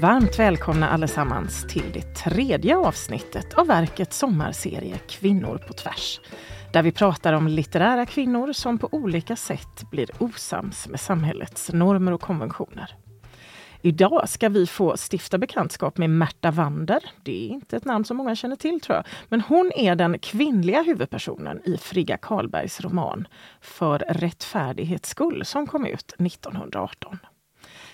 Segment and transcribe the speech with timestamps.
[0.00, 6.20] varmt välkomna allesammans till det tredje avsnittet av verkets sommarserie Kvinnor på tvärs.
[6.72, 12.12] Där vi pratar om litterära kvinnor som på olika sätt blir osams med samhällets normer
[12.12, 12.94] och konventioner.
[13.82, 17.00] Idag ska vi få stifta bekantskap med Märta Wander.
[17.22, 19.04] Det är inte ett namn som många känner till tror jag.
[19.28, 23.28] Men hon är den kvinnliga huvudpersonen i Frigga Karlbergs roman
[23.60, 27.18] För rättfärdighets skull som kom ut 1918.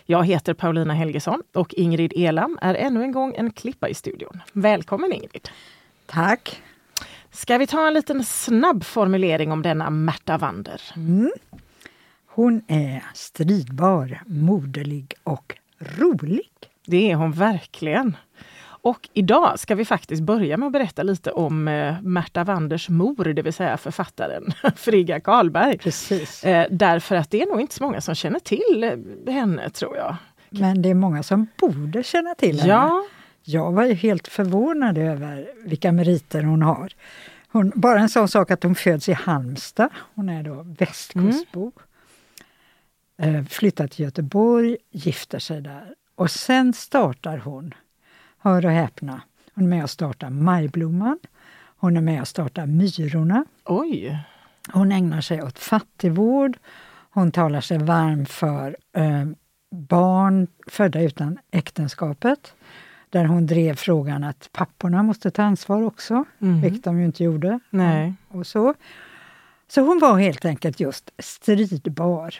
[0.06, 4.42] Jag heter Paulina Helgesson och Ingrid Elam är ännu en gång en klippa i studion.
[4.52, 5.48] Välkommen Ingrid!
[6.06, 6.62] Tack!
[7.30, 10.82] Ska vi ta en liten snabb formulering om denna Märta Wander?
[10.96, 11.32] Mm.
[12.26, 16.50] Hon är stridbar, moderlig och rolig.
[16.86, 18.16] Det är hon verkligen.
[18.84, 23.24] Och idag ska vi faktiskt börja med att berätta lite om eh, Märta Wanders mor,
[23.24, 25.78] det vill säga författaren Frigga Karlberg.
[25.78, 26.44] Precis.
[26.44, 30.16] Eh, därför att det är nog inte så många som känner till henne, tror jag.
[30.50, 32.72] Men det är många som borde känna till henne.
[32.72, 33.04] Ja.
[33.42, 36.92] Jag var ju helt förvånad över vilka meriter hon har.
[37.48, 39.90] Hon, bara en sån sak att hon föds i Halmstad.
[40.14, 41.72] Hon är då västkustbo.
[43.16, 43.36] Mm.
[43.36, 45.94] Eh, flyttar till Göteborg, gifter sig där.
[46.14, 47.74] Och sen startar hon,
[48.44, 49.22] hör och häpna,
[49.54, 51.18] hon är med och startar Majblomman.
[51.76, 53.44] Hon är med och startar Myrorna.
[53.64, 54.18] Oj!
[54.72, 56.56] Hon ägnar sig åt fattigvård.
[57.10, 59.24] Hon talar sig varm för eh,
[59.70, 62.54] barn födda utan äktenskapet.
[63.10, 66.60] Där hon drev frågan att papporna måste ta ansvar också, mm.
[66.60, 67.60] vilket de ju inte gjorde.
[67.70, 68.14] Nej.
[68.28, 68.74] Och så.
[69.68, 72.34] så hon var helt enkelt just stridbar.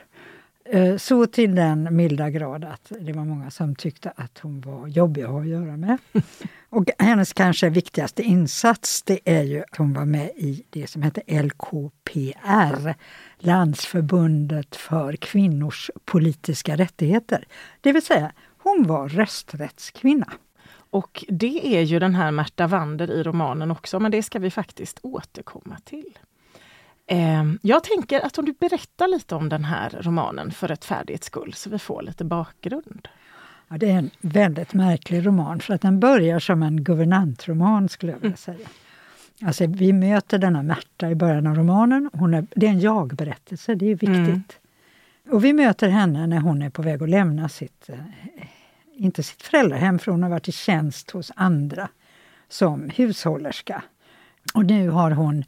[0.65, 4.89] Eh, så till den milda grad att det var många som tyckte att hon var
[4.89, 5.99] jobbig att ha att göra med.
[6.69, 11.03] Och hennes kanske viktigaste insats det är ju att hon var med i det som
[11.03, 12.95] hette LKPR,
[13.39, 17.45] Landsförbundet för kvinnors politiska rättigheter.
[17.81, 20.33] Det vill säga, hon var rösträttskvinna.
[20.91, 24.51] Och det är ju den här Märta Wander i romanen också, men det ska vi
[24.51, 26.19] faktiskt återkomma till.
[27.07, 31.53] Ehm, jag tänker att om du berättar lite om den här romanen för rättfärdighets skull,
[31.55, 33.09] så vi får lite bakgrund.
[33.69, 38.13] Ja, det är en väldigt märklig roman, för att den börjar som en guvernantroman skulle
[38.13, 38.37] jag vilja mm.
[38.37, 38.69] säga.
[39.43, 42.11] Alltså, vi möter denna Märta i början av romanen.
[42.13, 44.09] Hon är, det är en jag-berättelse, det är viktigt.
[44.09, 44.43] Mm.
[45.31, 47.99] Och vi möter henne när hon är på väg att lämna sitt, eh,
[48.97, 51.89] inte sitt föräldrahem, för hon har varit i tjänst hos andra
[52.49, 53.83] som hushållerska.
[54.55, 55.45] Och nu har hon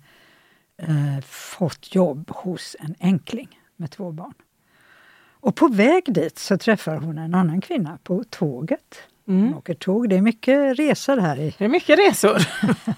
[0.82, 4.34] eh, fått jobb hos en enkling med två barn.
[5.46, 8.98] Och på väg dit så träffar hon en annan kvinna på tåget.
[9.28, 9.44] Mm.
[9.44, 11.38] Hon åker tåg, det är mycket resor här.
[11.38, 11.54] I.
[11.58, 12.42] Det är mycket resor!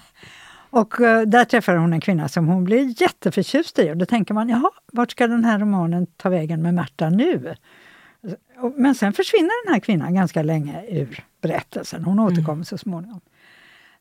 [0.69, 3.91] och uh, där träffar hon en kvinna som hon blir jätteförtjust i.
[3.91, 7.55] Och då tänker man, jaha, vart ska den här romanen ta vägen med Märta nu?
[8.75, 12.03] Men sen försvinner den här kvinnan ganska länge ur berättelsen.
[12.03, 12.65] Hon återkommer mm.
[12.65, 13.21] så småningom.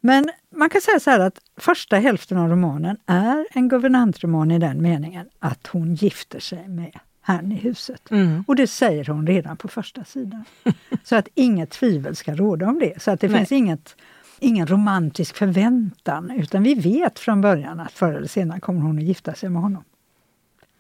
[0.00, 4.58] Men man kan säga så här att första hälften av romanen är en guvernantroman i
[4.58, 6.98] den meningen att hon gifter sig med
[7.28, 8.10] herrn i huset.
[8.10, 8.44] Mm.
[8.46, 10.44] Och det säger hon redan på första sidan.
[11.04, 13.02] så att inget tvivel ska råda om det.
[13.02, 13.38] Så att det Nej.
[13.38, 13.96] finns inget,
[14.38, 19.04] ingen romantisk förväntan utan vi vet från början att förr eller senare kommer hon att
[19.04, 19.84] gifta sig med honom.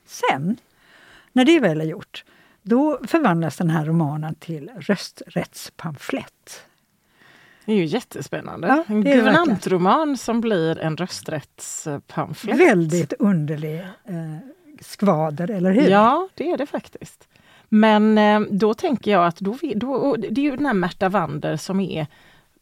[0.06, 0.56] Sen,
[1.32, 2.24] när det väl är gjort,
[2.62, 6.67] då förvandlas den här romanen till rösträttspamflett.
[7.68, 8.68] Det är ju jättespännande.
[8.68, 12.58] Ja, en guvernantroman som blir en rösträttspamflett.
[12.58, 14.36] Väldigt underlig eh,
[14.80, 15.88] skvader, eller hur?
[15.88, 17.28] Ja, det är det faktiskt.
[17.68, 21.56] Men eh, då tänker jag att då, då, det är ju den här Märta Wander
[21.56, 22.06] som är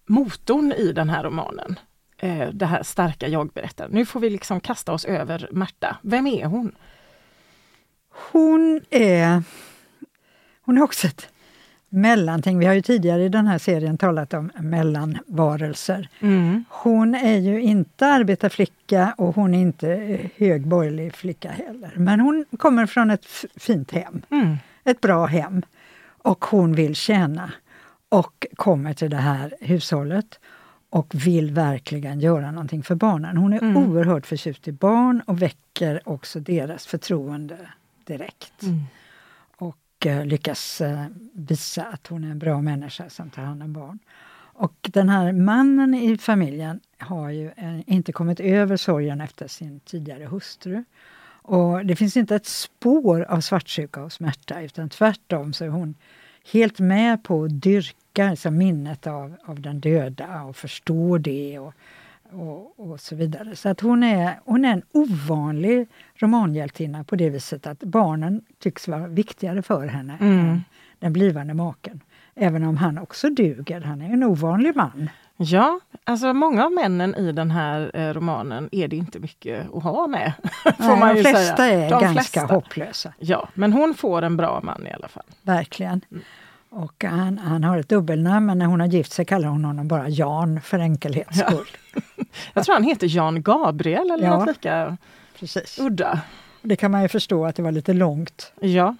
[0.06, 1.78] motorn i den här romanen.
[2.16, 3.90] Eh, det här starka jag-berättaren.
[3.92, 5.96] Nu får vi liksom kasta oss över Märta.
[6.02, 6.72] Vem är hon?
[8.32, 9.42] Hon är,
[10.62, 11.28] hon är också ett
[11.88, 12.58] mellanting.
[12.58, 16.08] Vi har ju tidigare i den här serien talat om mellanvarelser.
[16.20, 16.64] Mm.
[16.68, 21.92] Hon är ju inte arbetarflicka och hon är inte högborgerlig flicka heller.
[21.96, 24.22] Men hon kommer från ett fint hem.
[24.30, 24.56] Mm.
[24.84, 25.62] Ett bra hem.
[26.22, 27.52] Och hon vill tjäna.
[28.08, 30.40] Och kommer till det här hushållet
[30.90, 33.36] och vill verkligen göra någonting för barnen.
[33.36, 33.76] Hon är mm.
[33.76, 37.56] oerhört förtjust i barn och väcker också deras förtroende
[38.04, 38.62] direkt.
[38.62, 38.80] Mm
[40.04, 43.98] Eh, lyckas eh, visa att hon är en bra människa som tar hand om barn.
[44.58, 49.80] Och den här mannen i familjen har ju eh, inte kommit över sorgen efter sin
[49.80, 50.84] tidigare hustru.
[51.42, 55.94] Och det finns inte ett spår av svartsjuka och smärta utan tvärtom så är hon
[56.52, 61.58] helt med på att dyrka alltså minnet av, av den döda och förstå det.
[61.58, 61.74] Och,
[62.32, 63.56] och, och, så vidare.
[63.56, 68.88] Så att hon är, hon är en ovanlig romanhjältinna på det viset att barnen tycks
[68.88, 70.38] vara viktigare för henne mm.
[70.38, 70.64] än
[70.98, 72.00] den blivande maken.
[72.34, 73.80] Även om han också duger.
[73.80, 75.10] Han är en ovanlig man.
[75.36, 79.82] Ja, alltså många av männen i den här eh, romanen är det inte mycket att
[79.82, 80.32] ha med.
[80.76, 81.86] får man de flesta säga.
[81.86, 82.54] är de ganska flesta.
[82.54, 83.12] hopplösa.
[83.18, 85.24] Ja, men hon får en bra man i alla fall.
[85.42, 86.00] Verkligen.
[86.10, 86.22] Mm.
[86.76, 89.88] Och han, han har ett dubbelnamn, men när hon har gift sig kallar hon honom
[89.88, 91.66] bara Jan för enkelhets skull.
[91.94, 92.00] Ja.
[92.54, 94.96] Jag tror han heter Jan Gabriel eller ja, något lika
[95.38, 95.78] precis.
[95.78, 96.20] udda.
[96.62, 98.52] Det kan man ju förstå att det var lite långt.
[98.60, 98.96] Ja.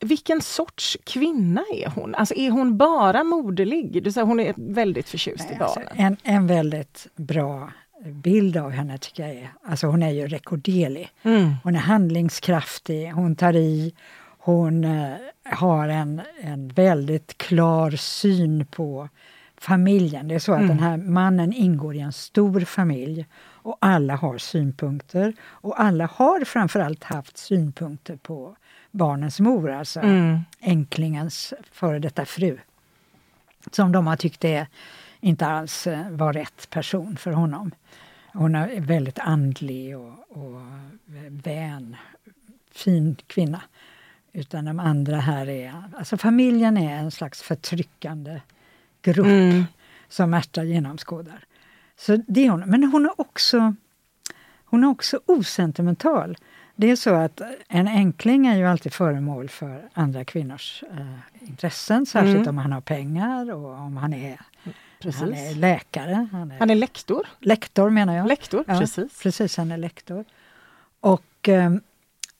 [0.00, 2.14] Vilken sorts kvinna är hon?
[2.14, 4.02] Alltså är hon bara moderlig?
[4.02, 5.88] Du säger hon är väldigt förtjust Nej, i barnen.
[5.88, 7.70] Alltså, en, en väldigt bra
[8.04, 11.08] bild av henne tycker jag är, alltså hon är ju rekorderlig.
[11.22, 11.54] Mm.
[11.64, 13.94] Hon är handlingskraftig, hon tar i,
[14.38, 15.14] hon eh,
[15.50, 19.08] har en, en väldigt klar syn på
[19.58, 20.28] familjen.
[20.28, 20.68] Det är så att mm.
[20.68, 25.32] den här mannen ingår i en stor familj och alla har synpunkter.
[25.42, 28.56] Och alla har framförallt haft synpunkter på
[28.90, 30.40] barnens mor, alltså mm.
[30.60, 32.58] änklingens före detta fru.
[33.70, 34.66] Som de har tyckt är
[35.20, 37.70] inte alls eh, var rätt person för honom.
[38.32, 40.60] Hon är väldigt andlig och, och
[41.28, 41.96] vän,
[42.70, 43.62] fin kvinna.
[44.36, 45.82] Utan de andra här är...
[45.98, 48.40] Alltså familjen är en slags förtryckande
[49.02, 49.64] grupp mm.
[50.08, 51.44] som Märta genomskådar.
[51.96, 52.60] Så det är hon.
[52.60, 53.74] Men hon är också,
[54.64, 56.36] hon är också osentimental.
[56.74, 62.06] Det är så att en enkling är ju alltid föremål för andra kvinnors eh, intressen,
[62.06, 62.48] särskilt mm.
[62.48, 64.40] om han har pengar och om han är,
[65.18, 66.28] han är läkare.
[66.32, 67.26] Han är, han är lektor.
[67.40, 68.26] Lektor menar jag.
[68.26, 69.22] Lektor, ja, precis.
[69.22, 70.24] Precis, han är lektor.
[71.00, 71.70] Och eh,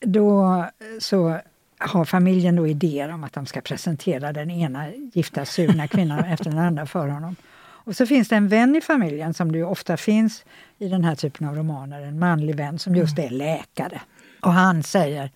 [0.01, 0.65] då
[0.99, 1.41] så
[1.79, 6.51] har familjen då idéer om att de ska presentera den ena gifta sugna kvinnan efter
[6.51, 7.37] den andra för honom.
[7.59, 10.45] Och så finns det en vän i familjen, som det ofta finns
[10.79, 14.01] i den här typen av romaner, en manlig vän som just är läkare.
[14.41, 15.31] Och han säger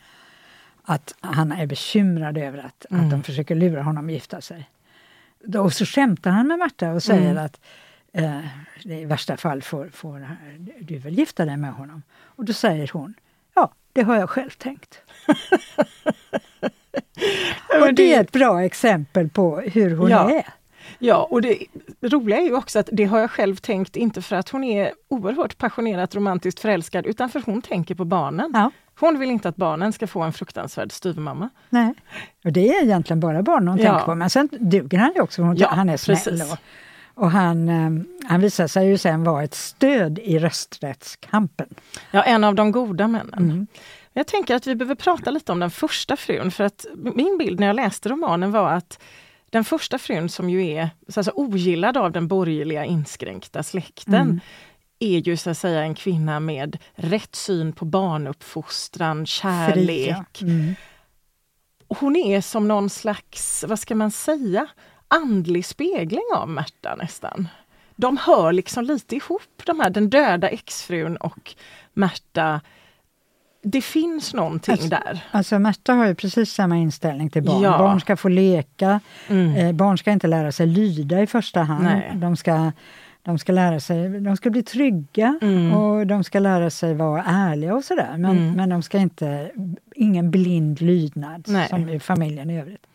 [0.82, 3.04] att han är bekymrad över att, mm.
[3.04, 4.70] att de försöker lura honom att gifta sig.
[5.58, 7.44] Och så skämtar han med Marta och säger mm.
[7.44, 7.60] att
[8.12, 8.40] eh,
[8.82, 10.36] i värsta fall får, får
[10.80, 12.02] du väl gifta dig med honom.
[12.22, 13.14] Och då säger hon,
[13.54, 15.02] ja, det har jag själv tänkt.
[17.80, 20.30] Och det är ett bra exempel på hur hon ja.
[20.30, 20.46] är.
[20.98, 21.58] Ja, och det
[22.00, 24.92] roliga är ju också att det har jag själv tänkt, inte för att hon är
[25.08, 28.50] oerhört passionerat romantiskt förälskad, utan för hon tänker på barnen.
[28.54, 28.70] Ja.
[29.00, 31.50] Hon vill inte att barnen ska få en fruktansvärd styvmamma.
[31.68, 31.94] Nej,
[32.44, 33.90] och det är egentligen bara barnen hon ja.
[33.90, 34.14] tänker på.
[34.14, 36.42] Men sen duger han ju också, hon, ja, han är snäll.
[36.42, 36.58] Och,
[37.24, 41.66] och han, eh, han visar sig ju sen vara ett stöd i rösträttskampen.
[42.10, 43.34] Ja, en av de goda männen.
[43.34, 43.66] Mm.
[44.12, 47.60] Jag tänker att vi behöver prata lite om den första frun, för att min bild
[47.60, 49.02] när jag läste romanen var att
[49.50, 54.40] den första frun som ju är alltså, ogillad av den borgerliga inskränkta släkten mm.
[54.98, 60.42] är ju så att säga en kvinna med rätt syn på barnuppfostran, kärlek.
[60.42, 60.74] Mm.
[61.88, 64.66] Hon är som någon slags, vad ska man säga,
[65.08, 67.48] andlig spegling av Märta nästan.
[67.96, 71.54] De hör liksom lite ihop, de här, den döda exfrun och
[71.92, 72.60] Märta
[73.62, 75.24] det finns någonting alltså, där.
[75.30, 77.62] Alltså Märta har ju precis samma inställning till barn.
[77.62, 77.78] Ja.
[77.78, 79.56] Barn ska få leka, mm.
[79.56, 82.02] eh, barn ska inte lära sig lyda i första hand.
[82.14, 82.72] De ska,
[83.22, 85.74] de ska lära sig, de ska bli trygga mm.
[85.74, 88.14] och de ska lära sig vara ärliga och sådär.
[88.18, 88.52] Men, mm.
[88.52, 89.50] men de ska inte,
[89.94, 91.68] ingen blind lydnad Nej.
[91.68, 92.86] som i familjen i övrigt.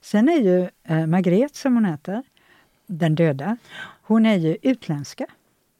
[0.00, 2.22] Sen är ju eh, Margret, som hon heter,
[2.86, 3.56] den döda,
[4.02, 5.26] hon är ju utländska.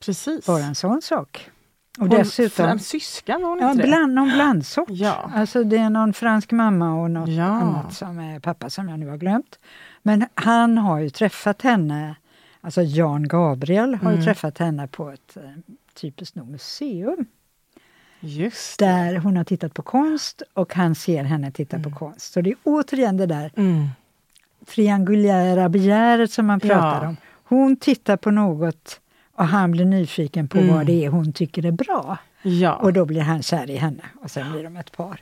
[0.04, 0.46] Precis.
[0.46, 1.50] Bara en sån sak.
[1.98, 4.88] Och dessutom, fransyska var hon ja, inte bland, någon blandsort.
[4.90, 5.30] Ja.
[5.34, 7.44] Alltså det är någon fransk mamma och något ja.
[7.44, 9.58] annat som är pappa som jag nu har glömt.
[10.02, 12.16] Men han har ju träffat henne,
[12.60, 14.20] alltså Jan Gabriel har mm.
[14.20, 15.42] ju träffat henne på ett eh,
[15.94, 17.26] typiskt nog museum.
[18.20, 21.90] Just Där hon har tittat på konst och han ser henne titta mm.
[21.90, 22.32] på konst.
[22.32, 23.88] Så det är återigen det där mm.
[24.66, 27.08] triangulära begäret som man pratar ja.
[27.08, 27.16] om.
[27.44, 29.00] Hon tittar på något
[29.34, 30.74] och han blir nyfiken på mm.
[30.74, 32.18] vad det är hon tycker är bra.
[32.42, 32.74] Ja.
[32.76, 35.20] Och då blir han kär i henne och sen blir de ett par.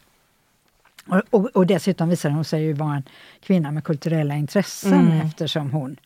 [1.07, 3.03] Och, och, och dessutom visar hon sig ju vara en
[3.41, 5.27] kvinna med kulturella intressen mm.
[5.27, 5.97] eftersom hon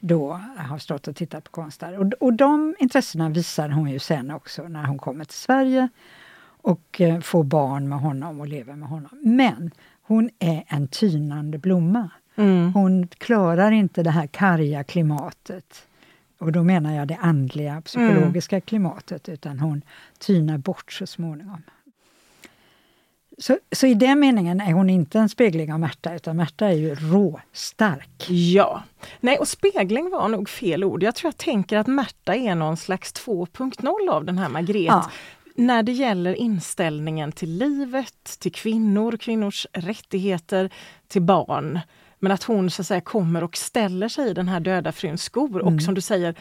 [0.00, 1.98] då har stått och tittat på konst där.
[1.98, 5.88] Och, och de intressena visar hon ju sen också när hon kommer till Sverige
[6.62, 9.10] och eh, får barn med honom och lever med honom.
[9.22, 9.70] Men
[10.02, 12.10] hon är en tynande blomma.
[12.36, 12.72] Mm.
[12.72, 15.85] Hon klarar inte det här karga klimatet
[16.38, 18.60] och då menar jag det andliga, psykologiska mm.
[18.60, 19.82] klimatet, utan hon
[20.18, 21.62] tynar bort så småningom.
[23.38, 26.72] Så, så i den meningen är hon inte en spegling av Märta, utan Märta är
[26.72, 28.30] ju råstark.
[28.30, 28.82] Ja.
[29.20, 31.02] Nej, och spegling var nog fel ord.
[31.02, 34.86] Jag tror jag tänker att Märta är någon slags 2.0 av den här Margret.
[34.86, 35.10] Ja.
[35.54, 40.70] När det gäller inställningen till livet, till kvinnor, kvinnors rättigheter,
[41.08, 41.80] till barn.
[42.18, 45.22] Men att hon så att säga kommer och ställer sig i den här döda fruns
[45.22, 46.34] skor och som du säger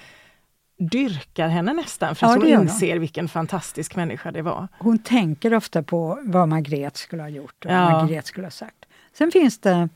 [0.78, 2.64] dyrkar henne nästan för att Ja, hon.
[2.64, 4.68] inser vilken fantastisk människa det var.
[4.80, 7.84] Hon tänker ofta på vad Margret skulle ha gjort och Ja.
[7.84, 8.86] vad Margret skulle ha sagt.
[9.14, 9.90] Sen finns det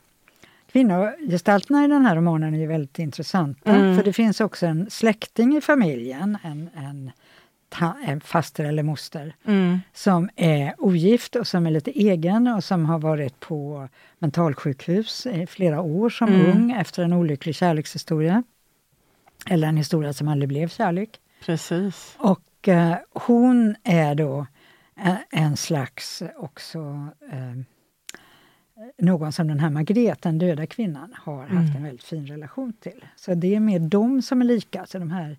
[0.71, 3.71] Kvinnogestalterna i den här romanen är ju väldigt intressanta.
[3.75, 3.97] Mm.
[3.97, 7.11] För det finns också en släkting i familjen, en, en,
[7.69, 9.79] ta, en faster eller moster, Mm.
[9.93, 15.47] som är ogift och som är lite egen och som har varit på mentalsjukhus i
[15.47, 16.45] flera år som Mm.
[16.57, 18.43] ung efter en olycklig kärlekshistoria.
[19.49, 21.19] Eller en historia som aldrig blev kärlek.
[21.45, 22.15] Precis.
[22.19, 24.47] Och eh, hon är då
[25.03, 27.61] eh, en slags också eh,
[28.97, 31.75] någon som den här Margret, den döda kvinnan, har haft Mm.
[31.75, 33.05] en väldigt fin relation till.
[33.15, 35.37] Så det är mer de som är lika, alltså de här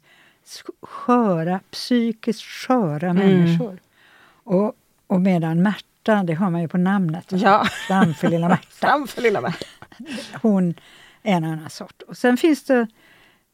[0.83, 3.16] sköra, psykiskt sköra Mm.
[3.26, 3.78] människor.
[4.45, 4.73] Och,
[5.07, 7.64] och medan Märta, det har man ju på namnet, Ja.
[7.88, 9.66] framför lilla Märta, Framför lilla Märta.
[10.42, 10.75] hon
[11.23, 12.02] är en annan sort.
[12.02, 12.87] Och sen finns det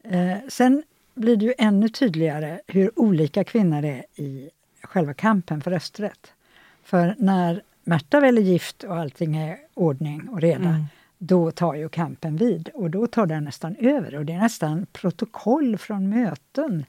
[0.03, 0.83] eh, sen
[1.15, 4.49] blir det ju ännu tydligare hur olika kvinnor är i
[4.83, 6.31] själva kampen för rösträtt.
[6.83, 10.83] För när Märta väl är gift och allting är ordning och reda, Mm.
[11.17, 14.85] Då tar ju kampen vid och då tar den nästan över och det är nästan
[14.91, 16.85] protokoll från möten.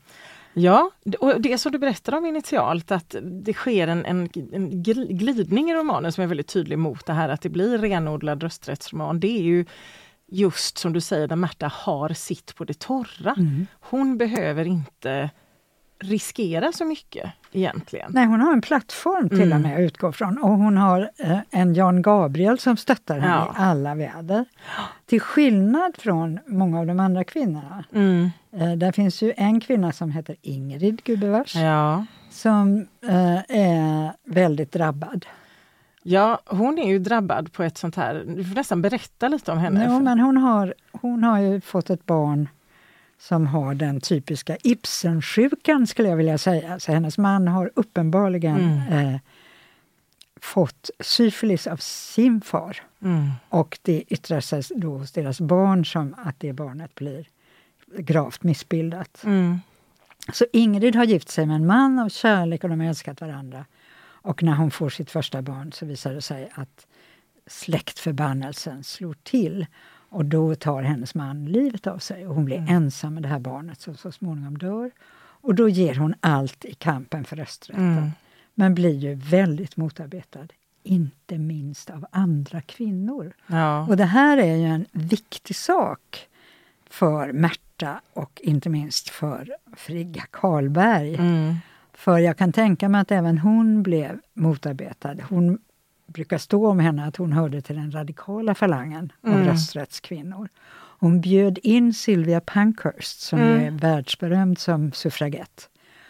[0.54, 5.12] Ja, och det som du berättade om initialt, att det sker en, en, en gl-
[5.12, 9.20] glidning i romanen som är väldigt tydlig mot det här att det blir renodlad rösträttsroman.
[9.20, 9.64] Det är ju
[10.26, 13.37] just som du säger, där Märta har sitt på det torra.
[13.80, 15.30] Hon behöver inte
[16.00, 18.11] riskera så mycket egentligen.
[18.14, 19.62] Nej, hon har en plattform till och Mm.
[19.62, 23.47] med att utgå från och hon har eh, en Jan Gabriel som stöttar henne Ja.
[23.47, 24.45] i alla väder.
[25.07, 27.85] Till skillnad från många av de andra kvinnorna.
[27.95, 28.31] Mm.
[28.52, 32.05] Eh, där finns ju en kvinna som heter Ingrid, gubevars, Ja.
[32.31, 35.26] som eh, är väldigt drabbad.
[36.02, 39.59] ja, hon är ju drabbad på ett sånt här, du får nästan berätta lite om
[39.59, 39.85] henne.
[39.88, 42.49] Jo, men hon har, hon har ju fått ett barn
[43.18, 46.80] som har den typiska Ibsensjukan skulle jag vilja säga.
[46.80, 49.14] Så hennes man har uppenbarligen Mm.
[49.14, 49.20] eh,
[50.40, 52.76] fått syfilis av sin far.
[53.02, 53.30] Mm.
[53.48, 57.28] Och det yttrar sig då hos deras barn som att det barnet blir
[57.98, 59.25] gravt missbildat.
[59.25, 59.60] Mm.
[60.32, 63.64] Så Ingrid har gift sig med en man av kärlek och de har älskat varandra.
[64.00, 66.87] Och när hon får sitt första barn så visar det sig att
[67.46, 69.66] släktförbannelsen slår till.
[70.08, 73.38] Och då tar hennes man livet av sig och hon blir ensam med det här
[73.38, 74.90] barnet som så småningom dör.
[75.40, 77.98] Och då ger hon allt i kampen för rösträtten.
[77.98, 78.10] Mm.
[78.54, 80.46] Men blir ju väldigt motarbetad,
[80.82, 83.32] inte minst av andra kvinnor.
[83.46, 83.86] Ja.
[83.86, 86.28] Och det här är ju en viktig sak
[86.90, 91.14] för Märta och inte minst för Frigga Karlberg.
[91.14, 91.54] Mm.
[91.92, 95.16] För jag kan tänka mig att även hon blev motarbetad.
[95.28, 95.58] Hon
[96.08, 99.46] brukar stå om henne att hon hörde till den radikala falangen av Mm.
[99.46, 100.48] rösträttskvinnor.
[101.00, 103.60] Hon bjöd in Sylvia Pankhurst som Mm.
[103.64, 105.68] är världsberömd som suffragett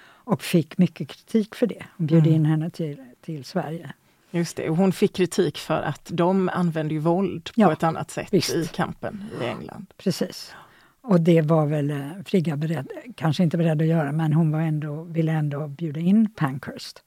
[0.08, 1.84] och fick mycket kritik för det.
[1.96, 2.34] Hon bjöd Mm.
[2.34, 3.92] in henne till, till Sverige.
[4.30, 8.10] Just det, och hon fick kritik för att de använde våld Ja, på ett annat
[8.10, 8.54] sätt visst.
[8.54, 9.86] i kampen i England.
[9.96, 10.52] Precis.
[11.00, 14.60] Och det var väl eh, Frigga beredd, kanske inte beredd att göra, men hon var
[14.60, 17.02] ändå, ville ändå bjuda in Pankhurst.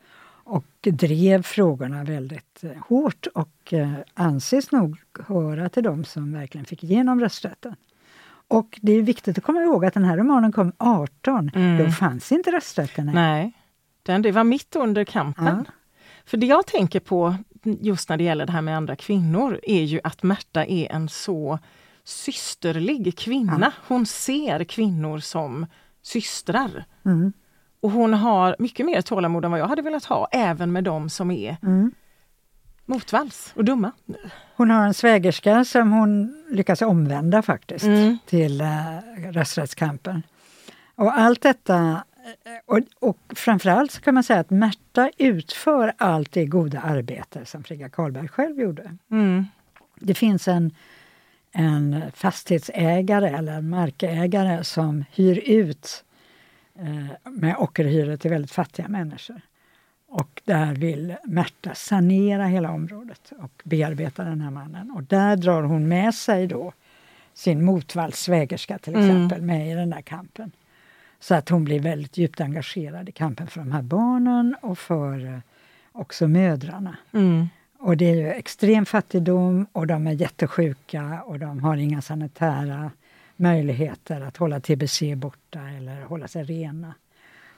[0.52, 6.66] Och drev frågorna väldigt eh, hårt och eh, anses nog höra till dem som verkligen
[6.66, 7.76] fick igenom rösträtten.
[8.48, 11.52] Och det är viktigt att komma ihåg att den här romanen kom 18.
[11.56, 11.78] Mm.
[11.78, 13.16] Då fanns inte rösträtten än.
[13.16, 13.52] Nej,
[14.04, 15.66] den, det var mitt under kampen.
[15.68, 15.74] Ja.
[16.26, 19.84] För det jag tänker på just när det gäller det här med andra kvinnor är
[19.84, 21.60] ju att Märta är en så
[22.04, 23.74] systerlig kvinna.
[23.88, 25.66] Hon ser kvinnor som
[26.02, 26.86] systrar.
[27.06, 27.34] Mm.
[27.82, 31.10] Och hon har mycket mer tålamod än vad jag hade velat ha, även med de
[31.10, 31.92] som är Mm.
[32.86, 33.92] motvalls och dumma.
[34.56, 38.18] Hon har en svägerska som hon lyckas omvända faktiskt Mm.
[38.26, 38.68] till eh,
[39.32, 40.24] rösträttskampen.
[40.96, 42.04] Och allt detta,
[42.46, 47.46] eh, och, och framförallt så kan man säga att Märta utför allt det goda arbete
[47.46, 48.98] som Frigga Karlberg själv gjorde.
[49.12, 49.46] Mm.
[50.00, 50.72] Det finns en,
[51.52, 56.04] en fastighetsägare eller en markägare som hyr ut
[57.24, 59.42] med ockerhyror till väldigt fattiga människor.
[60.08, 64.92] Och där vill Märta sanera hela området och bearbeta den här mannen.
[64.92, 66.74] Och där drar hon med sig då
[67.34, 69.06] sin motvalls svägerska till Mm.
[69.06, 70.52] exempel med i den där kampen.
[71.20, 75.26] Så att hon blir väldigt djupt engagerad i kampen för de här barnen och för
[75.26, 75.40] eh,
[75.92, 76.98] också mödrarna.
[77.14, 77.48] Mm.
[77.80, 82.92] Och det är ju extrem fattigdom och de är jättesjuka och de har inga sanitära
[83.42, 86.96] möjligheter att hålla tbc borta eller hålla sig rena.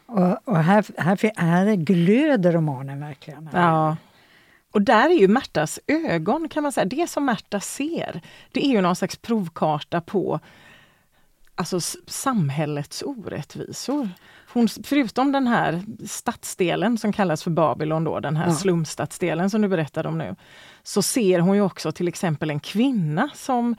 [0.05, 3.49] Och, och här, här, här glöder romanen verkligen.
[3.53, 3.97] Ja.
[4.71, 8.21] Och där är ju Märtas ögon kan man säga, det som Märta ser,
[8.51, 10.39] det är ju någon slags provkarta på
[11.55, 14.09] alltså samhällets orättvisor.
[14.53, 18.53] Hon, förutom den här stadsdelen som kallas för Babylon, då, den här ja.
[18.53, 20.35] slumstadsdelen som du berättade om nu,
[20.83, 23.75] så ser hon ju också till exempel en kvinna som,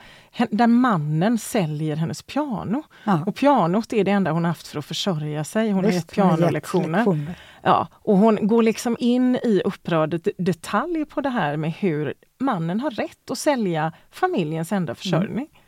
[0.49, 2.83] där mannen säljer hennes piano.
[3.03, 3.23] Ja.
[3.25, 5.71] Och pianot är det enda hon haft för att försörja sig.
[5.71, 7.35] Hon Visst, har gett pianolektioner.
[7.61, 12.79] Ja, och hon går liksom in i upprörd detalj på det här med hur mannen
[12.79, 15.49] har rätt att sälja familjens enda försörjning.
[15.51, 15.64] Mm.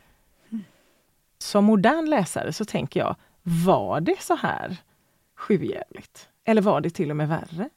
[1.38, 4.76] Som modern läsare så tänker jag, var det så här
[5.36, 6.28] sjujävligt?
[6.44, 7.68] Eller var det till och med värre?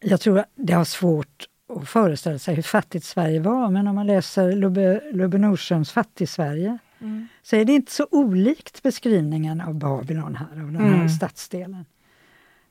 [0.00, 4.06] Jag tror det har svårt att föreställa sig hur fattigt Sverige var, men om man
[4.06, 7.28] läser Lubbe, Lubbe Nordströms Fattig-Sverige mm.
[7.42, 11.08] så är det inte så olikt beskrivningen av Babylon här, av den här mm.
[11.08, 11.84] stadsdelen.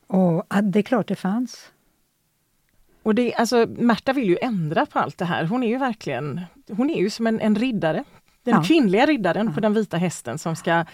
[0.07, 1.71] Och det är klart det fanns.
[3.03, 5.45] Och det, alltså, Märta vill ju ändra på allt det här.
[5.45, 8.03] Hon är ju verkligen hon är ju som en, en riddare.
[8.43, 8.63] Den ja.
[8.63, 9.53] kvinnliga riddaren ja.
[9.53, 10.85] på den vita hästen som ska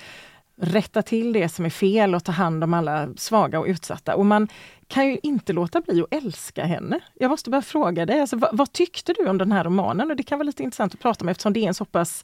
[0.57, 4.15] rätta till det som är fel och ta hand om alla svaga och utsatta.
[4.15, 4.47] Och man
[4.87, 6.99] kan ju inte låta bli att älska henne.
[7.13, 10.11] Jag måste bara fråga dig, alltså, vad, vad, tyckte du om den här romanen?
[10.11, 12.23] Och Det kan vara lite intressant att prata om eftersom det är en så pass,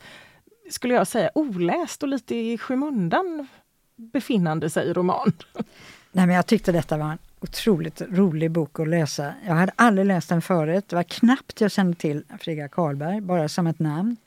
[0.69, 3.47] skulle jag säga, oläst och lite i skymundan
[3.95, 5.33] befinnande sig roman.
[6.11, 9.33] Nej, men jag tyckte detta var en otroligt rolig bok att läsa.
[9.45, 10.85] Jag hade aldrig läst den förut.
[10.89, 14.17] Det var knappt jag kände till Frigga Karlberg, bara som ett namn.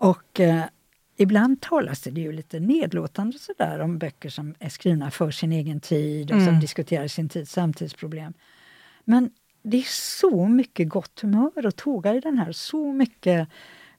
[0.00, 0.64] Och eh,
[1.16, 5.80] ibland talas det ju lite nedlåtande sådär om böcker som är skrivna för sin egen
[5.80, 6.46] tid och mm.
[6.46, 8.32] som diskuterar sin tids samtidsproblem.
[9.04, 9.30] Men
[9.62, 12.52] det är så mycket gott humör att tåga i den här.
[12.52, 13.48] Så mycket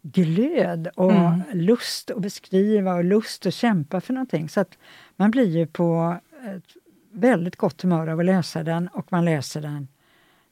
[0.02, 1.42] glöd och mm.
[1.54, 4.50] lust att beskriva och lust att kämpa för någonting.
[4.50, 4.78] Så att
[5.16, 6.18] man blir ju på
[6.56, 6.78] ett
[7.12, 9.88] väldigt gott humör av att läsa den och man läser den.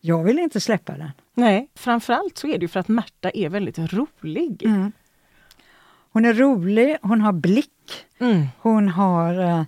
[0.02, 1.12] Jag vill inte släppa den.
[1.34, 4.64] Nej, framförallt så är det för att Märta är väldigt rolig.
[4.64, 4.92] Mm.
[6.20, 8.08] Hon är rolig, hon har blick.
[8.20, 8.48] Mm.
[8.58, 9.64] Hon har eh,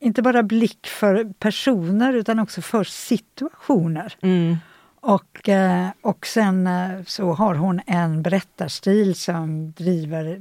[0.00, 4.14] inte bara blick för personer utan också för situationer.
[4.20, 4.56] Mm.
[5.00, 10.40] Och, eh, och sen eh, så har hon en berättarstil som driver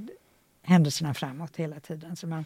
[0.63, 2.15] händelserna framåt hela tiden.
[2.15, 2.45] Så man,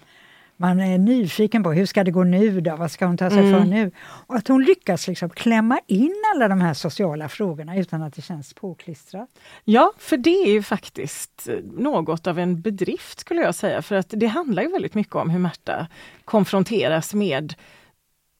[0.58, 2.76] man är nyfiken på hur ska det gå nu då?
[2.76, 3.54] Vad ska hon ta sig mm.
[3.54, 3.92] för nu?
[4.00, 8.22] Och att hon lyckas liksom klämma in alla de här sociala frågorna utan att det
[8.22, 9.30] känns påklistrat.
[9.64, 13.82] Ja, för det är ju faktiskt något av en bedrift skulle jag säga.
[13.82, 15.88] För att det handlar ju väldigt mycket om hur Märta
[16.26, 17.54] konfronteras med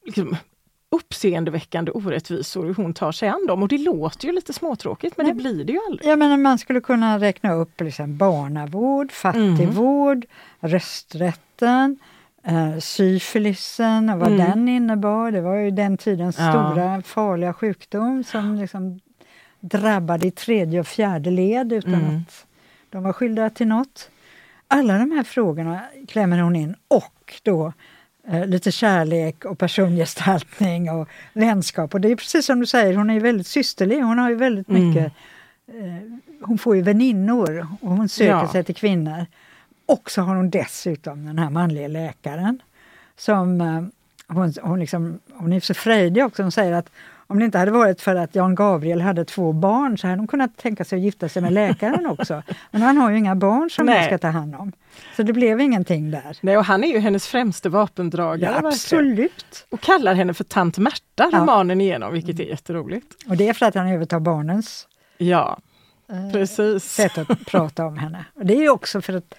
[0.04, 0.36] liksom,
[0.90, 3.62] uppseendeväckande orättvisor hur hon tar sig an dem.
[3.62, 5.32] Och det låter ju lite småtråkigt men ja.
[5.32, 6.10] det blir det ju aldrig.
[6.10, 10.72] Ja, men man skulle kunna räkna upp liksom barnavård, fattigvård, mm.
[10.72, 11.98] rösträtten,
[12.44, 14.38] eh, syfilisen och vad mm.
[14.50, 15.30] den innebar.
[15.30, 16.50] Det var ju den tidens ja.
[16.50, 19.00] stora farliga sjukdom som liksom
[19.60, 22.16] drabbade i tredje och fjärde led utan mm.
[22.16, 22.46] att
[22.90, 24.10] de var skyldiga till något.
[24.68, 27.72] Alla de här frågorna klämmer hon in och då
[28.46, 31.94] lite kärlek och persongestaltning och vänskap.
[31.94, 34.02] Och det är precis som du säger, hon är väldigt systerlig.
[34.02, 34.88] Hon har ju väldigt mm.
[34.88, 35.12] mycket...
[35.68, 38.52] Eh, hon får ju väninnor och hon söker ja.
[38.52, 39.26] sig till kvinnor.
[39.86, 42.62] Och så har hon dessutom den här manliga läkaren
[43.16, 43.82] som eh,
[44.28, 46.42] hon, hon, liksom, hon är så frejdig också.
[46.42, 46.90] Hon säger att
[47.26, 50.26] om det inte hade varit för att Jan Gabriel hade två barn så hade hon
[50.26, 52.42] kunnat tänka sig att gifta sig med läkaren också.
[52.70, 54.72] Men han har ju inga barn som hon ska ta hand om.
[55.16, 56.38] Så det blev ingenting där.
[56.40, 58.58] Nej, och han är ju hennes främste vapendragare.
[58.62, 59.66] Ja, absolut.
[59.70, 61.38] Och kallar henne för tant Märta ja.
[61.38, 63.14] romanen igenom, vilket är jätteroligt.
[63.28, 65.58] Och det är för att han övertar barnens ja,
[66.10, 66.84] eh, precis.
[66.84, 68.24] sätt att prata om henne.
[68.34, 69.34] Och det är också för att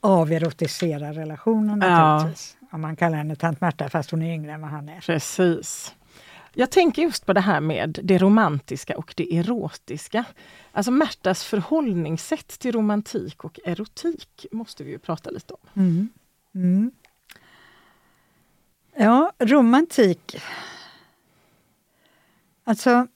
[0.00, 2.56] averotisera relationen naturligtvis.
[2.60, 2.66] Ja.
[2.70, 5.00] Om man kallar henne tant Märta fast hon är yngre än vad han är.
[5.00, 5.94] Precis.
[6.54, 10.24] Jag tänker just på det här med det romantiska och det erotiska.
[10.72, 15.82] Alltså Märtas förhållningssätt till romantik och erotik måste vi ju prata lite om.
[15.82, 16.08] Mm.
[16.54, 16.92] Mm.
[18.94, 20.36] Ja, romantik.
[22.64, 23.06] Alltså,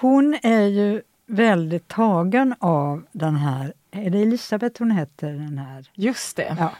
[0.00, 5.32] hon är ju väldigt tagen av den här, är det Elisabeth hon heter?
[5.32, 5.90] Den här?
[5.94, 6.56] Just det.
[6.58, 6.72] Ja.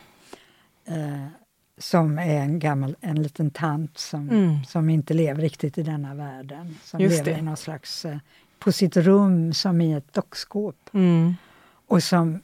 [0.95, 1.27] Eh,
[1.81, 4.65] som är en gammal, en liten tant som, mm.
[4.65, 6.77] som inte lever riktigt i denna världen.
[6.83, 7.39] Som Just lever det.
[7.39, 8.19] i någon slags, eh,
[8.59, 10.91] på sitt rum som i ett dockskåp.
[10.93, 11.35] Mm.
[11.87, 12.41] Och som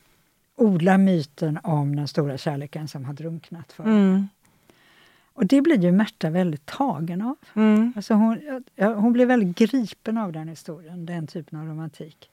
[0.57, 4.29] odlar myten om den stora kärleken som har drunknat för mm.
[5.33, 7.37] Och det blir ju Märta väldigt tagen av.
[7.55, 7.93] Mm.
[7.97, 12.31] Alltså hon, hon blir väldigt gripen av den historien, den typen av romantik.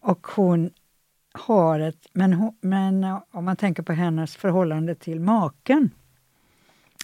[0.00, 0.70] Och hon
[1.32, 2.06] har ett...
[2.12, 5.90] Men, hon, men om man tänker på hennes förhållande till maken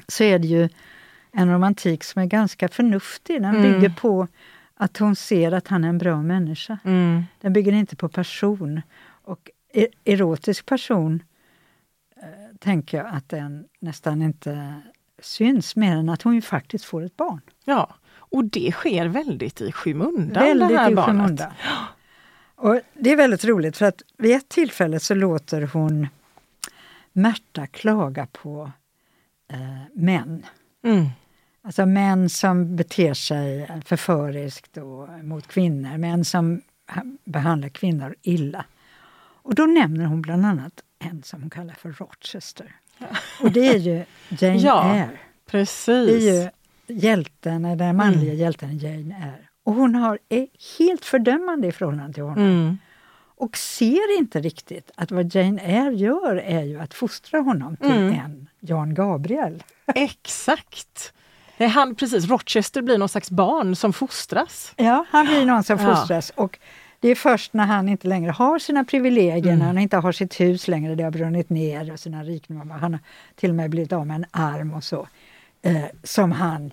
[0.09, 0.69] så är det ju
[1.33, 3.43] en romantik som är ganska förnuftig.
[3.43, 3.63] Den mm.
[3.73, 4.29] bygger på
[4.75, 6.79] att hon ser att han är en bra människa.
[6.85, 7.25] Mm.
[7.41, 8.83] Den bygger inte på person.
[9.07, 11.23] Och e- erotisk person
[12.17, 14.83] eh, tänker jag att den nästan inte
[15.23, 17.41] syns mer än att hon ju faktiskt får ett barn.
[17.65, 20.45] Ja, och det sker väldigt i skymundan.
[20.45, 21.11] Väldigt det här i barnet.
[21.11, 21.53] skymundan.
[22.57, 26.09] Och det är väldigt roligt för att vid ett tillfälle så låter hon
[27.17, 28.73] Märta klaga på
[29.55, 30.47] eh, män.
[30.85, 31.07] Mm.
[31.63, 36.61] Alltså män som beter sig förföriskt och mot kvinnor, män som
[36.95, 38.65] ha- behandlar kvinnor illa.
[39.43, 42.77] Och då nämner hon bland annat en som hon kallar för Rochester.
[43.41, 45.11] Och det är ju Jane Ja, Eyre.
[45.47, 46.07] Precis.
[46.25, 46.51] Det är ju
[46.99, 48.37] hjälten, den manliga Mm.
[48.37, 49.49] hjälten Jane Eyre.
[49.65, 50.47] Och hon har, är
[50.79, 52.45] helt fördömande i förhållande till honom.
[52.45, 52.79] Mm.
[53.37, 57.91] Och ser inte riktigt att vad Jane Eyre gör är ju att fostra honom till
[57.91, 58.13] Mm.
[58.21, 59.63] en Jan Gabriel.
[59.95, 61.13] Exakt.
[61.57, 64.73] Nej, Han, precis, Rochester blir någon slags barn som fostras.
[64.77, 65.95] Ja, han blir någon som Ja.
[65.95, 66.31] fostras.
[66.31, 66.59] Och
[67.01, 69.59] det är först när han inte längre har sina privilegier, Mm.
[69.59, 72.93] när han inte har sitt hus längre, det har brunnit ner och sina rikedomar, han
[72.95, 73.01] har
[73.35, 75.09] till och med blivit av med en arm och så,
[75.63, 76.71] eh, som han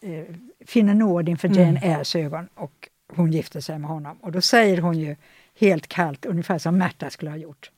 [0.00, 0.34] eh,
[0.66, 1.60] finner nåd inför Mm.
[1.60, 4.16] Jane Eyres ögon och hon gifter sig med honom.
[4.20, 5.16] Och då säger hon ju
[5.60, 7.70] helt kallt, ungefär som Märta skulle ha gjort.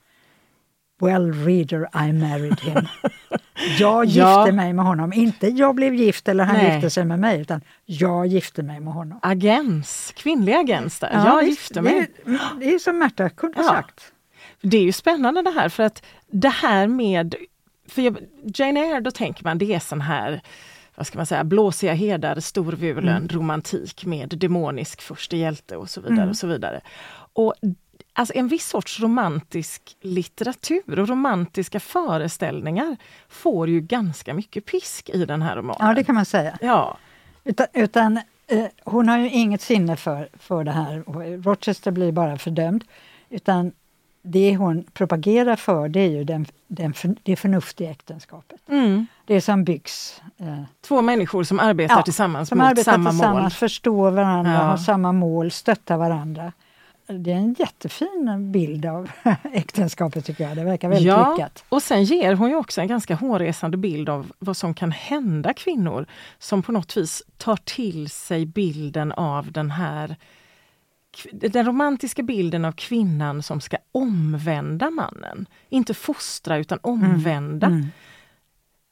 [1.01, 2.87] Well reader, I married him.
[3.79, 4.53] Jag gifte Ja.
[4.53, 5.13] mig med honom.
[5.13, 6.75] Inte jag blev gift eller han Nej.
[6.75, 9.19] gifte sig med mig, utan jag gifte mig med honom.
[9.23, 11.11] Agens, kvinnlig agens där.
[11.13, 12.11] jag visst, gifte mig.
[12.25, 13.65] Det är, det är som Märta kunde Ja.
[13.69, 14.13] sagt.
[14.61, 17.35] Det är ju spännande det här för att det här med
[17.89, 18.19] för jag,
[18.55, 20.41] Jane Eyre, då tänker man det är sån här
[20.95, 23.29] vad ska man säga, blåsiga herdar, storvulen Mm.
[23.29, 26.17] romantik med demonisk förste hjälte och så vidare.
[26.17, 26.29] Mm.
[26.29, 26.81] och så vidare.
[27.33, 27.55] Och
[28.19, 32.97] Alltså en viss sorts romantisk litteratur och romantiska föreställningar
[33.29, 35.87] får ju ganska mycket pisk i den här romanen.
[35.89, 36.59] Ja, det kan man säga.
[36.61, 36.97] Ja,
[37.45, 41.09] Utan, utan eh, hon har ju inget sinne för, för det här.
[41.09, 42.85] Och Rochester blir bara fördömd.
[43.31, 43.73] Utan
[44.23, 48.61] det hon propagerar för det är ju den, den, för- det förnuftiga äktenskapet.
[48.69, 49.07] mm.
[49.25, 50.23] Det som byggs.
[50.39, 53.51] Eh, Två människor som arbetar Ja, tillsammans som mot arbetar samma tillsammans, mål.
[53.51, 54.59] förstår varandra, Ja.
[54.59, 56.53] har samma mål, stöttar varandra.
[57.07, 59.11] Det är en jättefin bild av
[59.53, 60.57] äktenskapet tycker jag.
[60.57, 61.65] Det verkar väldigt ja, lyckat.
[61.69, 65.55] och sen ger hon ju också en ganska hårresande bild av vad som kan hända
[65.55, 66.07] kvinnor
[66.39, 70.17] som på något vis tar till sig bilden av den här
[71.33, 75.47] den romantiska bilden av kvinnan som ska omvända mannen.
[75.69, 77.67] Inte fostra utan omvända.
[77.67, 77.87] Mm.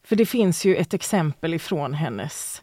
[0.04, 2.62] För det finns ju ett exempel ifrån hennes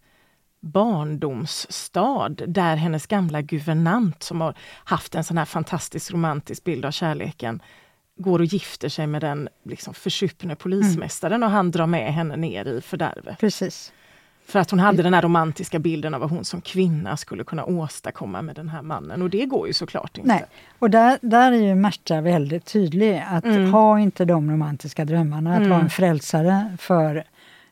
[0.61, 6.91] barndomsstad där hennes gamla guvernant som har haft en sån här fantastisk romantisk bild av
[6.91, 7.61] kärleken
[8.17, 12.65] går och gifter sig med den liksom försupne polismästaren och han drar med henne ner
[12.67, 13.39] i fördärvet.
[13.39, 13.91] Precis.
[14.45, 17.65] För att hon hade den här romantiska bilden av vad hon som kvinna skulle kunna
[17.65, 20.27] åstadkomma med den här mannen och det går ju såklart inte.
[20.27, 20.45] Nej.
[20.79, 23.23] Och där, där är ju Märta väldigt tydlig.
[23.27, 23.73] Att Mm.
[23.73, 25.69] ha inte de romantiska drömmarna, att Mm.
[25.69, 27.23] vara en frälsare för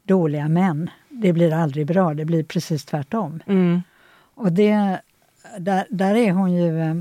[0.03, 0.89] dåliga män.
[1.09, 3.39] Det blir aldrig bra, det blir precis tvärtom.
[3.47, 3.81] Mm.
[4.35, 4.99] Och det,
[5.57, 6.95] där, där är hon ju eh,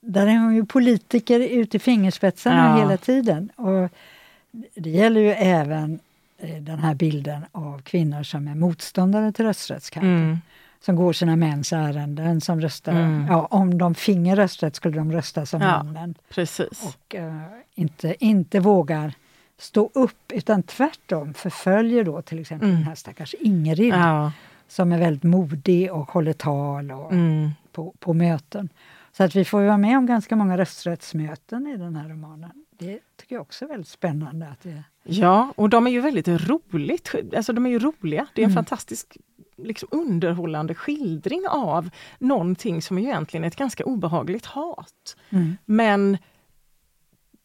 [0.00, 2.82] där är hon ju politiker ut i fingerspetsarna Ja.
[2.82, 3.50] hela tiden.
[3.56, 3.88] Och
[4.74, 6.00] det gäller ju även
[6.38, 10.16] eh, den här bilden av kvinnor som är motståndare till rösträttskampen.
[10.22, 10.38] Mm.
[10.82, 12.92] Som går sina mäns ärenden, som röstar.
[12.92, 13.26] Mm.
[13.28, 15.82] Ja, om de finge rösträtt skulle de rösta som Ja.
[15.82, 16.14] männen.
[16.28, 16.82] Precis.
[16.84, 17.42] Och eh,
[17.74, 19.14] inte, inte vågar
[19.60, 22.80] stå upp, utan tvärtom förföljer då till exempel Mm.
[22.80, 24.32] den här stackars Ingrid Ja.
[24.68, 27.50] som är väldigt modig och håller tal och, Mm.
[27.72, 28.68] på, på möten.
[29.12, 32.50] Så att vi får ju vara med om ganska många rösträttsmöten i den här romanen.
[32.78, 34.48] Det tycker jag också är väldigt spännande.
[34.48, 38.26] Att det, Ja, och de är ju väldigt roligt, alltså de är ju roliga.
[38.34, 38.54] Det är en Mm.
[38.64, 39.16] fantastisk
[39.56, 45.16] liksom, underhållande skildring av någonting som är ju egentligen ett ganska obehagligt hat.
[45.30, 45.56] mm.
[45.64, 46.18] Men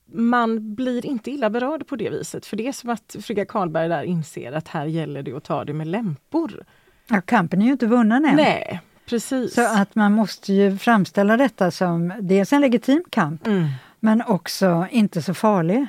[0.06, 3.90] man blir inte illa berörd på det viset, för det är som att Frigga Karlberg
[3.90, 6.66] där inser att här gäller det att ta det med lämpor.
[7.08, 8.36] ja, kampen är ju inte vunnen än.
[8.36, 9.54] Nej, precis.
[9.54, 13.68] Så att man måste ju framställa detta som dels en legitim kamp, Mm.
[14.00, 15.88] men också inte så farlig.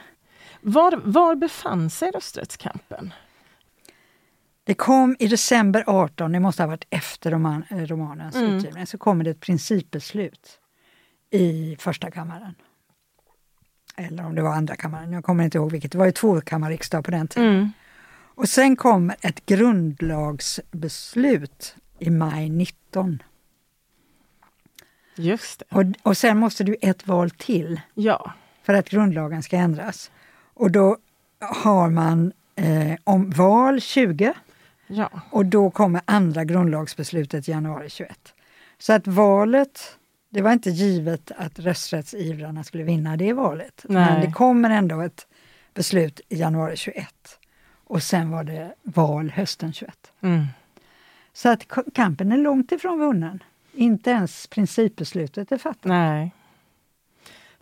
[0.60, 3.12] Var, var befann sig rösträttskampen?
[4.64, 8.54] Det kom i december 18, det måste ha varit efter roman, eh, romanens Mm.
[8.56, 10.58] utgivning, så kommer det ett principbeslut
[11.30, 12.54] i första kammaren.
[13.96, 15.92] Eller om det var andra kammaren, jag kommer inte ihåg vilket.
[15.92, 17.48] Det var ju tvåkammarriksdag på den tiden.
[17.54, 17.70] Mm.
[18.34, 23.22] Och sen kommer ett grundlagsbeslut i maj 19.
[25.16, 25.64] Just det.
[25.76, 28.32] Och, och sen måste du ett val till Ja.
[28.62, 30.10] för att grundlagen ska ändras.
[30.54, 30.96] Och då
[31.40, 34.34] har man eh, om val 20
[34.86, 35.10] Ja.
[35.30, 38.34] Och då kommer andra grundlagsbeslutet i januari 21.
[38.78, 39.96] Så att valet,
[40.36, 43.84] det var inte givet att rösträttsivrarna skulle vinna det valet.
[43.88, 44.12] Nej.
[44.12, 45.26] Men det kommer ändå ett
[45.74, 47.38] beslut i januari 21.
[47.84, 50.12] Och sen var det val hösten 21.
[50.20, 50.46] Mm.
[51.32, 53.42] Så att kampen är långt ifrån vunnen.
[53.72, 55.84] Inte ens principbeslutet är fattat.
[55.84, 56.34] Nej.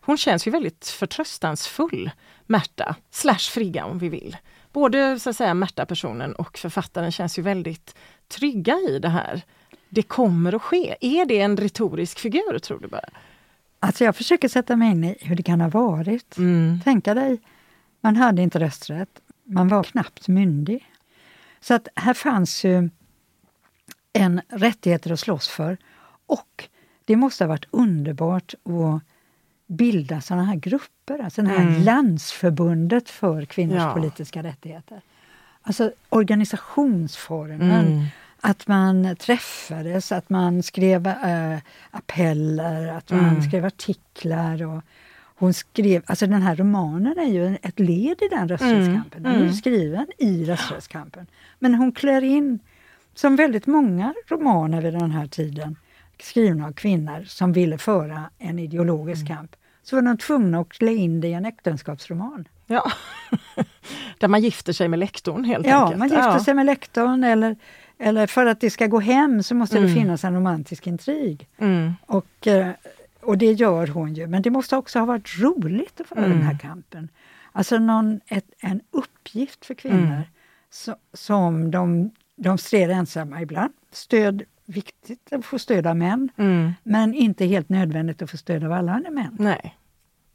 [0.00, 2.10] Hon känns ju väldigt förtröstansfull,
[2.46, 4.36] Märta, slash Frigga om vi vill.
[4.72, 7.94] Både så att säga Märta-personen och författaren känns ju väldigt
[8.28, 9.42] trygga i det här.
[9.94, 10.96] Det kommer att ske.
[11.00, 13.08] Är det en retorisk figur tror du bara?
[13.80, 16.36] Alltså jag försöker sätta mig in i hur det kan ha varit.
[16.38, 16.80] Mm.
[16.84, 17.40] Tänka dig,
[18.00, 20.90] man hade inte rösträtt, man var knappt myndig.
[21.60, 22.90] Så att här fanns ju
[24.12, 25.76] en rättigheter att slåss för.
[26.26, 26.68] Och
[27.04, 29.02] det måste ha varit underbart att
[29.66, 31.82] bilda sådana här grupper, alltså det här Mm.
[31.82, 33.94] landsförbundet för kvinnors Ja.
[33.94, 35.00] politiska rättigheter.
[35.62, 38.04] Alltså organisationsformen, Mm.
[38.46, 41.58] Att man träffades, att man skrev äh,
[41.90, 43.42] appeller, att man Mm.
[43.42, 44.62] skrev artiklar.
[44.66, 44.82] Och
[45.36, 49.22] hon skrev, alltså den här romanen är ju ett led i den rösträttskampen.
[49.22, 49.52] Den är ju Mm.
[49.54, 51.26] skriven i rösträttskampen.
[51.58, 52.58] Men hon klär in,
[53.14, 55.76] som väldigt många romaner vid den här tiden,
[56.22, 59.36] skrivna av kvinnor som ville föra en ideologisk Mm.
[59.36, 62.48] kamp, så var de tvungna att klä in det i en äktenskapsroman.
[62.66, 62.90] Ja.
[64.18, 65.98] Där man gifter sig med lektorn helt Ja, enkelt.
[65.98, 67.56] man gifter sig med lektorn eller,
[68.04, 69.94] eller för att det ska gå hem så måste det Mm.
[69.94, 71.48] finnas en romantisk intrig.
[71.58, 71.92] Mm.
[72.06, 72.68] Och, eh,
[73.22, 74.26] och det gör hon ju.
[74.26, 76.30] Men det måste också ha varit roligt att föra Mm.
[76.38, 77.08] den här kampen.
[77.52, 80.22] Alltså någon, ett, en uppgift för kvinnor Mm.
[80.70, 83.72] så, som de, de stred ensamma ibland.
[83.92, 86.72] Stöd, viktigt att få stöd av män, Mm.
[86.82, 89.36] men inte helt nödvändigt att få stöd av alla andra män.
[89.38, 89.74] Nej.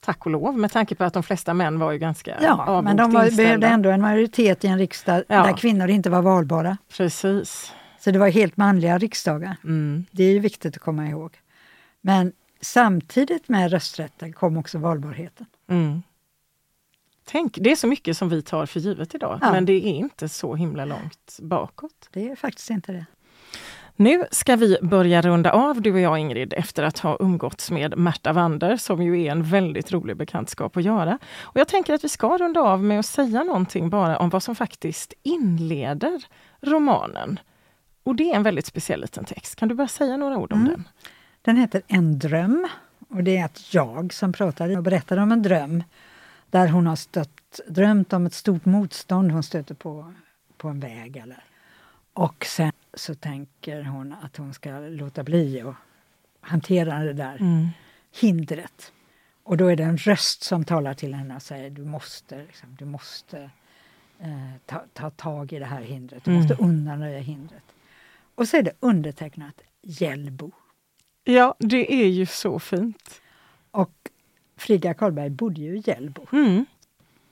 [0.02, 2.98] Tack och lov, med tanke på att de flesta män var ju ganska Ja, men
[2.98, 5.44] de var, behövde ändå en majoritet i en riksdag Ja.
[5.44, 6.78] där kvinnor inte var valbara.
[6.98, 7.74] Precis.
[8.00, 9.56] Så det var helt manliga riksdagar.
[9.64, 10.06] Mm.
[10.12, 11.38] Det är viktigt att komma ihåg.
[12.02, 12.32] Men
[12.62, 15.46] samtidigt med rösträtten kom också valbarheten.
[15.70, 16.02] Mm.
[17.26, 19.52] Tänk, det är så mycket som vi tar för givet idag, Ja.
[19.52, 22.10] men det är inte så himla långt bakåt.
[22.12, 23.06] Det är faktiskt inte det.
[24.00, 27.98] Nu ska vi börja runda av, du och jag Ingrid, efter att ha umgåtts med
[27.98, 31.20] Märta Wander, som ju är en väldigt rolig bekantskap att göra.
[31.42, 34.44] Och jag tänker att vi ska runda av med att säga någonting bara om vad
[34.44, 36.24] som faktiskt inleder
[36.62, 37.40] romanen.
[38.04, 39.56] Och det är en väldigt speciell liten text.
[39.56, 40.72] Kan du bara säga några ord om Mm.
[40.74, 40.84] den?
[41.42, 42.68] Den heter En dröm
[43.10, 45.84] och det är att jag som pratar och berättar om en dröm
[46.50, 50.14] där hon har stött, drömt om ett stort motstånd hon stöter på
[50.58, 51.18] på en väg.
[51.18, 51.44] Eller.
[52.14, 55.76] Och sen så tänker hon att hon ska låta bli att
[56.42, 57.68] hantera det där Mm.
[58.22, 58.92] hindret.
[59.44, 62.76] Och då är det en röst som talar till henne och säger du måste, liksom,
[62.80, 63.50] du måste
[64.20, 66.44] eh, ta, ta tag i det här hindret, du Mm.
[66.44, 67.64] måste undanröja hindret.
[68.36, 70.52] Och så är det undertecknat Hjällbo.
[71.24, 73.22] Ja, det är ju så fint.
[73.72, 73.92] Och
[74.58, 76.66] Frigga Karlberg bodde ju i Hjällbo, Mm.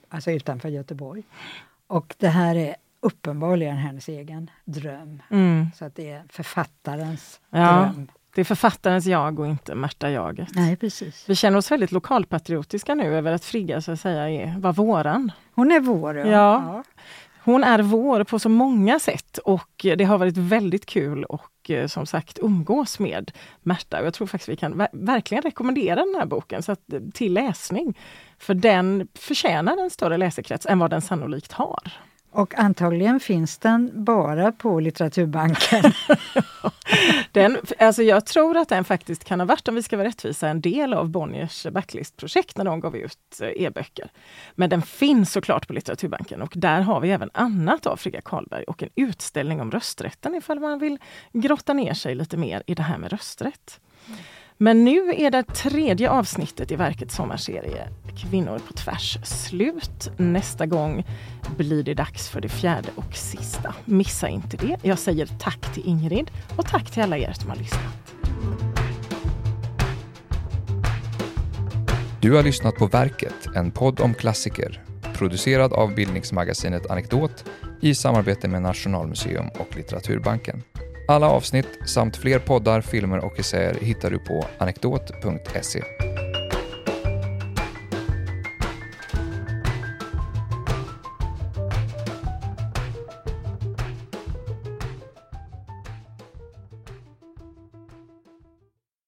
[0.09, 1.23] alltså utanför Göteborg.
[1.87, 5.21] Och det här är uppenbarligen hennes egen dröm.
[5.31, 5.67] Mm.
[5.75, 7.91] Så att det är författarens Ja.
[7.93, 8.07] dröm.
[8.35, 10.47] Det är författarens jag och inte Märta-jaget.
[10.55, 11.25] Nej, precis.
[11.29, 15.31] Vi känner oss väldigt lokalpatriotiska nu över att Frigga så att säga är, var våran.
[15.53, 16.17] Hon är vår.
[16.17, 16.25] Ja.
[16.27, 16.83] Ja.
[17.43, 21.87] Hon är vår på så många sätt och det har varit väldigt kul och eh,
[21.87, 23.31] som sagt umgås med
[23.61, 24.03] Märta.
[24.03, 26.79] Jag tror faktiskt vi kan ver- verkligen rekommendera den här boken så att,
[27.13, 27.97] till läsning.
[28.37, 31.91] För den förtjänar en större läsekrets än vad den sannolikt har.
[32.37, 35.83] Och antagligen finns den bara på Litteraturbanken.
[37.31, 40.47] Den, alltså jag tror att den faktiskt kan ha varit, om vi ska vara rättvisa,
[40.47, 44.11] en del av Bonniers backlistprojekt när de gav ut eh, e-böcker.
[44.55, 48.63] Men den finns såklart på Litteraturbanken och där har vi även annat av Frigga Karlberg
[48.63, 50.99] och en utställning om rösträtten ifall man vill
[51.33, 53.79] grotta ner sig lite mer i det här med rösträtt.
[54.59, 60.11] Men nu är det tredje avsnittet i verkets sommarserie Kvinnor på tvärs slut.
[60.17, 61.05] Nästa gång
[61.57, 63.75] blir det dags för det fjärde och sista.
[63.85, 64.77] Missa inte det.
[64.81, 68.13] Jag säger tack till Ingrid och tack till alla er som har lyssnat.
[72.21, 74.83] Du har lyssnat på Verket, en podd om klassiker.
[75.13, 77.45] Producerad av bildningsmagasinet Anekdot
[77.81, 80.63] i samarbete med Nationalmuseum och Litteraturbanken.
[81.09, 85.83] Alla avsnitt samt fler poddar, filmer och essäer hittar du på anekdot.se.